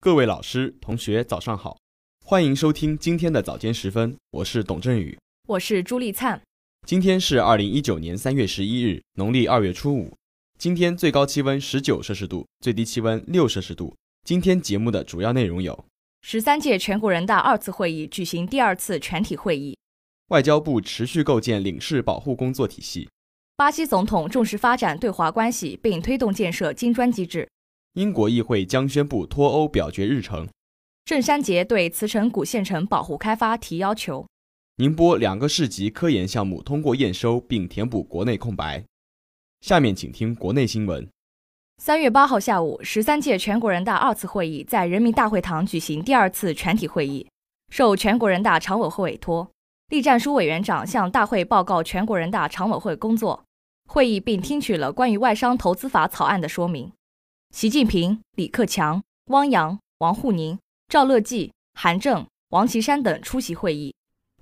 [0.00, 1.76] 各位老师、同学，早上好，
[2.24, 6.40] 欢迎收听今天的早间时分，我是董振宇，我是朱丽灿。
[6.86, 10.16] 今天是二零一九年三月十一日，农历二月初五。
[10.56, 13.92] 今天最高气温十九摄氏度，最低气温六摄氏度。
[14.24, 15.84] 今天节目的主要内容有：
[16.22, 19.74] 十三届全国人大二次会议举行第二次全体会议；
[20.28, 23.08] 外交部持续构建领事保护工作体系；
[23.56, 27.48] 巴西总统重视发展对华关系，并推动建设金砖机制。
[27.98, 30.46] 英国议会将宣布脱欧表决日程。
[31.04, 34.24] 郑山杰对慈城古县城保护开发提要求。
[34.76, 38.84] 宁波两个市级科研项目通过验收，并填补国内空白。
[39.62, 41.08] 下面请听国内新闻。
[41.78, 47.26] 三月八号下午，十三届全国人大二次会议在人民大会堂举行第二次全体会议。
[47.72, 49.50] 受全国人大常委会委托，
[49.88, 53.42] 栗战书委员长向大会报告全国人大常委会工作
[53.88, 56.92] 会议，并听取了关于外商投资法草案的说明。
[57.58, 60.56] 习近平、李克强、汪洋、王沪宁、
[60.86, 63.92] 赵乐际、韩正、王岐山等出席会议。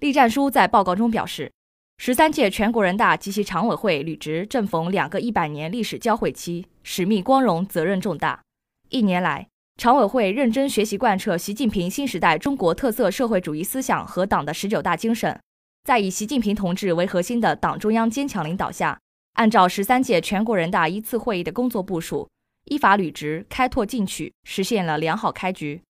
[0.00, 1.50] 栗战书在报告中表示，
[1.97, 8.42] 十三届全国人大及其常委会履职正逢两个一百年历史交汇期，使命光荣，责任重大。
[8.91, 15.41] 一年来，常委会认真学习贯彻习近平新时代中国特色社会主义思想和党的十九大精神，
[15.84, 19.00] 在以习近平同志为核心的党中央坚强领导下，
[19.34, 22.28] 按照十三届全国人大一次会议的工作部署。
[22.67, 25.81] 依法履职，开拓进取，实现了良好开局。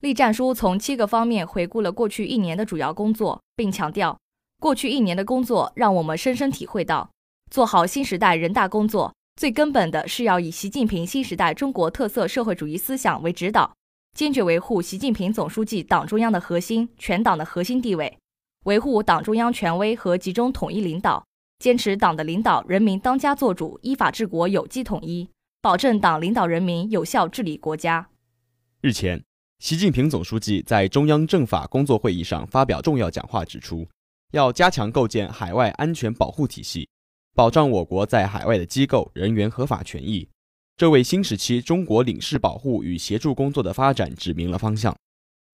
[0.00, 4.18] 栗战书从七个方面回顾了过去一年的主要工作，并强调，
[4.60, 7.08] 过去一年的工作让我们深深体会到，
[7.50, 13.72] 做好新时代人大工作，最根本的是要以习近平新时代中国特色社会主义思想为指导，
[14.14, 18.18] 坚决维护习近平总书记党中央的核心、全党的核心地位，
[18.64, 21.24] 维护党中央权威和集中统一领导，
[21.58, 25.28] 坚持党的领导人民当家作主，依法治国有机统一。
[25.60, 28.08] 保证党领导人民有效治理国家。
[28.80, 29.24] 日前，
[29.58, 33.86] 习近平总书记在中央政法工作会议上发表重要讲话，指出
[34.32, 36.88] 要加强构建海外安全保护体系，
[37.34, 40.28] 保障我国在海外的机构人员合法权益。
[40.76, 44.94] 这为新时期中国领事保护与协助工作的发展指明了方向。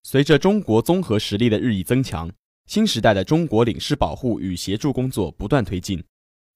[0.03, 2.29] 随着中国综合实力的日益增强，
[2.67, 6.03] 新时代的中国领事保护与协助工作不断推进。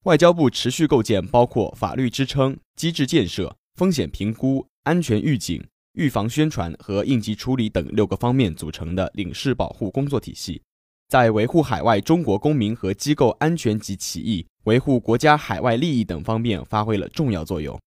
[0.03, 5.61] 外交部持续构建包括法律支撑、机制建设、风险评估、安全预警、
[5.93, 10.61] 预防宣传和应急处理等六个方面组成的领事保护工作体系，
[11.09, 17.77] 在维护海外中国公民和机构安全及起义、维护国家海外利益等方面发挥了重要作用。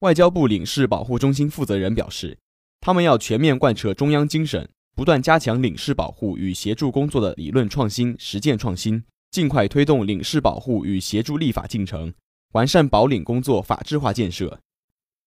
[0.00, 2.36] 外交部领事保护中心负责人表示，
[2.80, 9.04] 他们要全面贯彻中央精神，不断加强领事保护与协助工作的理论创新、实践创新。
[9.32, 12.12] 尽快推动领事保护与协助立法进程，
[12.52, 14.60] 完善保领工作法治化建设。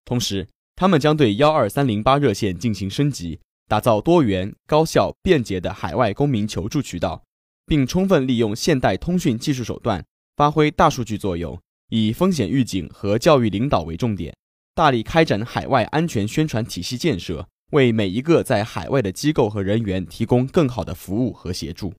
[0.05, 7.23] 同时，他们将对幺二三零八热线进行升级，打造多元、高效、便捷的海外公民求助渠道，
[7.65, 10.05] 并充分利用现代通讯技术手段，
[10.35, 14.35] 发挥大数据作用，以风险预警和教育领导为重点，
[14.75, 21.91] 大力开展海外安全宣传体系建设，为每一个在海外的机构和人员提供更好的服务和协助。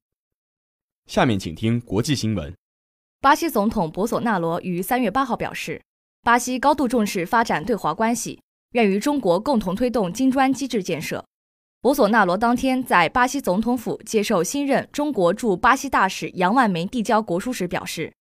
[1.06, 2.53] 下面请听国际新闻。
[3.21, 5.81] 巴西总统博索纳罗于三月八号表示，
[6.22, 8.41] 巴西高度重视发展对华关系，
[8.72, 11.25] 愿与中国共同推动金砖机制建设。
[11.81, 18.12] 博索纳罗当天在巴西总统府接受新任中国驻巴西大使杨万梅递交国书时表示，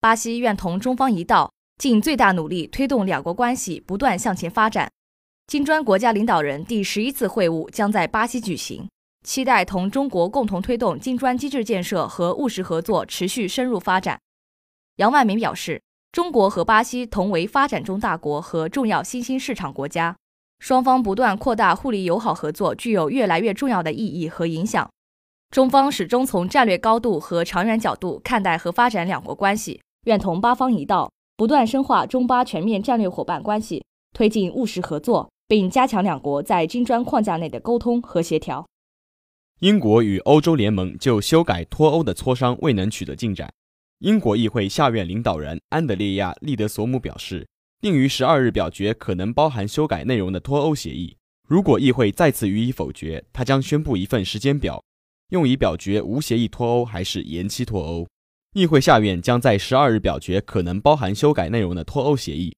[0.00, 4.90] 巴西愿同中方一道，尽最大努力推动两国关系不断向前发展。
[5.46, 8.88] 金砖国家领导人第十一次会晤将在巴西举行。
[9.22, 14.18] 期待同中国共同推动金砖机制建设和务实合作持续深入发展。
[14.96, 20.16] 杨万明表示，中国和巴西同为发展中大国和重要新兴市场国家，
[20.58, 24.90] 双方不断扩大互利友好合作具有越来越重要的意义和影响。
[25.50, 33.84] 中方始终从战略高度和长远角度看待和发展两国关系，愿同巴方一道，不断深化中巴全面战略伙伴关系，
[34.14, 38.66] 推进务实合作，并加强两国在金砖框架内的沟通和协调。
[39.62, 43.48] 英国与欧洲联盟就修改脱欧的磋商未能取得进展。
[44.00, 47.46] 英国议会下院领导人安德烈亚·利德索姆表示，
[47.80, 51.16] 定于十二日表决可能包含修改内容的脱欧协议。
[51.48, 54.82] 如果议会再次予以否决，他将宣布一份时间表，
[55.28, 58.04] 用以表决无协议脱欧还是延期脱欧。
[58.54, 62.52] 议会下院将在十二日表决可能包含修改内容的脱欧协议。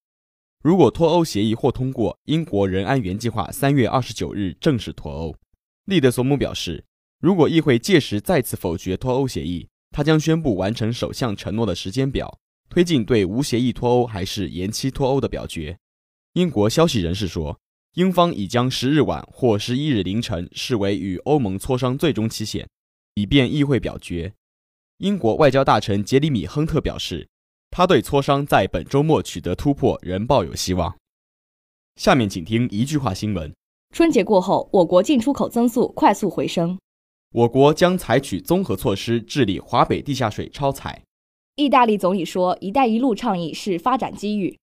[0.62, 5.36] 如果脱欧协议或通过，英国仍按原计划三月二十九日正式脱欧。
[5.84, 6.82] 利德索姆表示。
[7.24, 12.38] 如果议会届时再次否决脱欧协议，他将宣布完成首相承诺的时间表，
[12.68, 15.78] 推进对无协议脱欧还是延期脱欧的表决。
[16.34, 17.58] 英国消息人士说，
[17.94, 22.68] 英方已将十日晚或十一日凌晨视为与欧盟磋商最终期限，
[23.14, 24.34] 以便议会表决。
[24.98, 27.26] 英国外交大臣杰里米·亨特表示，
[27.70, 30.94] 他对磋商在本周末取得突破仍抱有希望。
[31.96, 33.50] 下面请听一句话新闻：
[33.94, 36.78] 春节过后，我国进出口增速快速回升。
[37.34, 41.02] 我国将采取综合措施治理华北地下水超采。
[41.56, 44.56] 意大利总理说：“一带一路”倡议是发展机遇。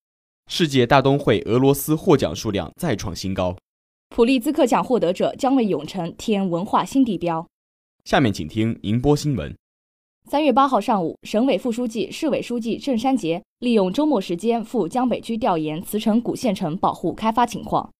[0.47, 3.57] 世界大东会俄罗斯获奖数量再创新高。
[4.07, 7.45] 普利兹克奖获得者将为永城添文化新地标。
[8.05, 9.53] 下面请听宁波新闻。
[10.29, 17.91] 三月八号上午，省委副书记、市委书记郑山杰利用周末时间赴江北区调研慈城古县城保护开发情况。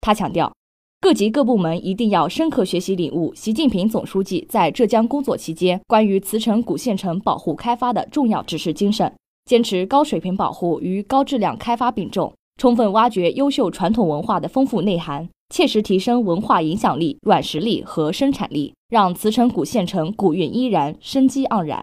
[0.00, 0.52] 他强调，
[1.02, 9.10] 各级各部门一定要深刻学习领悟习近平总书记在浙江工作期间关于慈城古县城保护开发的重要指示精神。
[9.46, 21.82] 坚持高水平保护与高质量开发并重，充分挖掘优秀传统文化的丰富内涵，切实提升文化影响力、软实力和生产力，让慈城古县城古韵依然、生机盎然。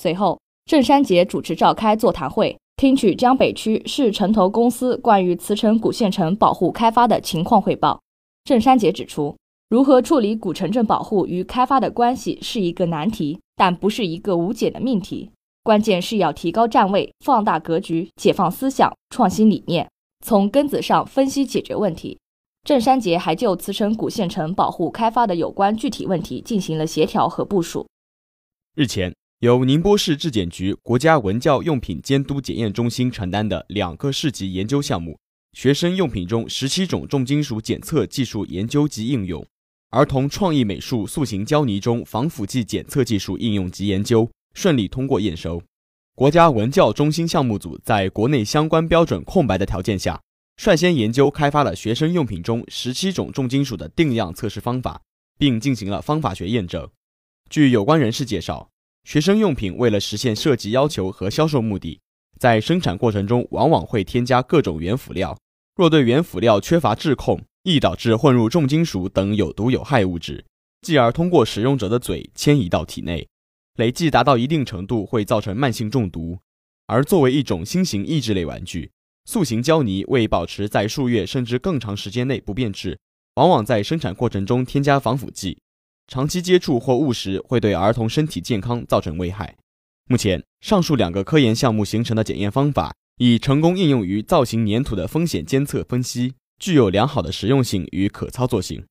[0.00, 8.00] 随后，郑山杰主持召开座谈会，听取江北区市城投公司关于慈城古县城保护开发的情况汇报。
[8.44, 9.34] 郑山杰指出，
[9.70, 15.30] 如何处理古城镇保护与开发的关系是一个难题，但不是一个无解的命题。
[15.62, 19.90] 关键是要提高站位，放大格局，解放思想，创新理念，
[20.22, 22.18] 从根子上分析解决问题。
[22.64, 27.86] 郑山杰还就慈城古县城保护开发的有关具体问题进行了协调和部署。
[28.74, 35.18] 日前，由宁波市质检局国家文教用品监督检验中心承担的两个市级研究项目——
[35.54, 39.46] 学生用品中十七种重金属检测技术研究及应用、
[39.90, 44.28] 儿童创意美术塑形胶泥中防腐剂检测技术应用及研究。
[44.52, 45.60] 顺利通过验收。
[46.14, 50.20] 国家文教中心项目组在国内相关标准空白的条件下，
[50.56, 55.02] 率先研究开发了学生用品中十七种重金属的定量测试方法，
[55.38, 56.88] 并进行了方法学验证。
[57.50, 58.68] 据有关人士介绍，
[59.04, 61.98] 学生用品为了实现设计要求和销售目的，
[62.38, 65.36] 在生产过程中往往会添加各种原辅料。
[65.76, 70.44] 若对原辅料缺乏质控，易导致混入重金属等有毒有害物质，
[70.82, 73.26] 继而通过使用者的嘴迁移到体内。
[73.76, 76.38] 累计达到一定程度会造成慢性中毒，
[76.86, 78.92] 而作为一种新型益智类玩具，
[79.24, 82.96] 塑形胶泥为保持在数月甚至更长时间内不变质，
[83.34, 85.58] 往往在生产过程中添加防腐剂，
[86.06, 89.56] 长期接触或误食会对儿童身体健康造成危害。
[90.06, 98.84] 目前，上述两个科研项目形成的检验方法已成功应用于造型粘土的风险监测分析，具有良好的实用性与可操作性。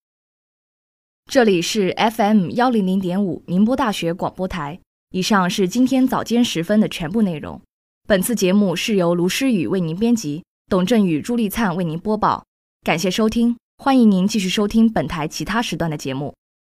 [1.25, 4.79] 这里是 FM 幺零零点五宁波大学广播台。
[5.11, 7.61] 以上是今天早间时分的全部内容。
[8.07, 12.43] 本次节目是由卢诗雨为您编辑，董振宇、朱丽灿为您播报。
[12.81, 16.33] 感谢收听，欢迎您继续收听本台其他时段的节目。